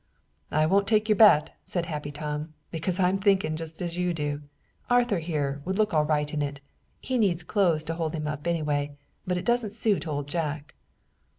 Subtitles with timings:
[0.49, 4.41] "I won't take your bet," said Happy Tom, "because I'm thinking just as you do.
[4.89, 6.59] Arthur, here, would look all right in it
[6.99, 10.73] he needs clothes to hold him up, anyway, but it doesn't suit Old Jack."